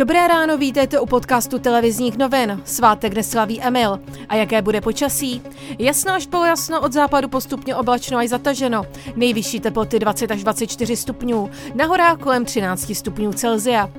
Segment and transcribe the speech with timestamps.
[0.00, 2.62] Dobré ráno, vítejte u podcastu televizních novin.
[2.64, 4.00] Svátek neslaví Emil.
[4.28, 5.42] A jaké bude počasí?
[5.78, 8.86] Jasno až polojasno, od západu postupně oblačno až zataženo.
[9.16, 13.90] Nejvyšší teploty 20 až 24 stupňů, na horách kolem 13 stupňů Celzia.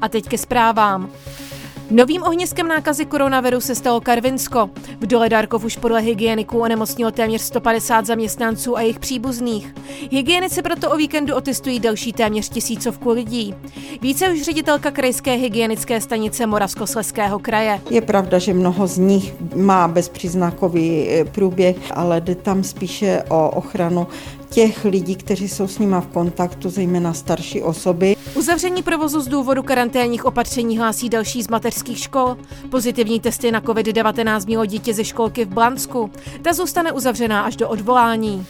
[0.00, 1.10] A teď ke zprávám.
[1.90, 4.70] Novým ohniskem nákazy koronaviru se stalo Karvinsko.
[5.00, 9.74] V dole Darkov už podle hygieniků onemocnilo téměř 150 zaměstnanců a jejich příbuzných.
[10.10, 13.54] Hygienici proto o víkendu otestují další téměř tisícovku lidí.
[14.02, 17.80] Více už ředitelka krajské hygienické stanice Moravskosleského kraje.
[17.90, 23.50] Je pravda, že mnoho z nich má bezpříznakový eh, průběh, ale jde tam spíše o
[23.50, 24.06] ochranu
[24.50, 28.16] těch lidí, kteří jsou s nima v kontaktu, zejména starší osoby.
[28.40, 32.36] Uzavření provozu z důvodu karanténních opatření hlásí další z mateřských škol.
[32.70, 36.10] Pozitivní testy na COVID-19 mělo dítě ze školky v Blansku.
[36.42, 38.46] Ta zůstane uzavřená až do odvolání.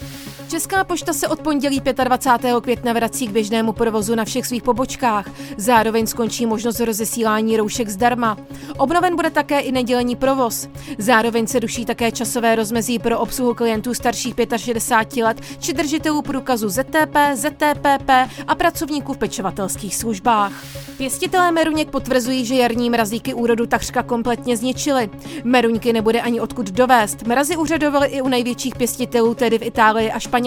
[0.51, 2.61] Česká pošta se od pondělí 25.
[2.61, 5.31] května vrací k běžnému provozu na všech svých pobočkách.
[5.57, 8.37] Zároveň skončí možnost rozesílání roušek zdarma.
[8.79, 10.69] Obnoven bude také i nedělení provoz.
[10.99, 16.69] Zároveň se ruší také časové rozmezí pro obsluhu klientů starších 65 let či držitelů průkazu
[16.69, 18.11] ZTP, ZTPP
[18.46, 20.52] a pracovníků v pečovatelských službách.
[20.96, 25.11] Pěstitelé meruněk potvrzují, že jarní mrazíky úrodu takřka kompletně zničily.
[25.45, 27.23] Meruňky nebude ani odkud dovést.
[27.23, 30.40] Mrazy úřadovaly i u největších pěstitelů, tedy v Itálii a Španělsku.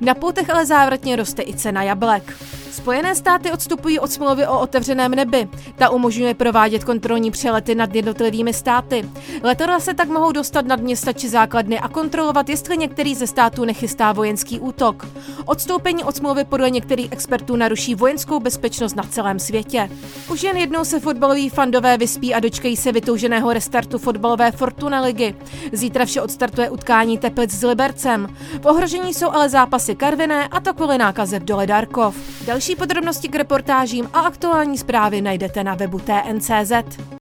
[0.00, 2.36] Na poutech ale závratně roste i cena jablek.
[2.70, 5.48] Spojené státy odstupují od smlouvy o otevřeném nebi.
[5.76, 9.08] Ta umožňuje provádět kontrolní přelety nad jednotlivými státy.
[9.42, 13.64] Letadla se tak mohou dostat nad města či základny a kontrolovat, jestli některý ze států
[13.64, 15.06] nechystá vojenský útok.
[15.44, 19.90] Odstoupení od smlouvy podle některých expertů naruší vojenskou bezpečnost na celém světě.
[20.32, 25.34] Už jen jednou se fotbaloví fandové vyspí a dočkají se vytouženého restartu fotbalové Fortuna ligy.
[25.72, 28.36] Zítra vše odstartuje utkání Teplic s Libercem.
[28.62, 32.16] V ohrožení jsou ale zápasy Karviné a to kvůli nákaze v dole Darkov.
[32.46, 36.72] Další podrobnosti k reportážím a aktuální zprávy najdete na webu TNCZ.